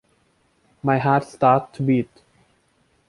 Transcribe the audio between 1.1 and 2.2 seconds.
started to beat.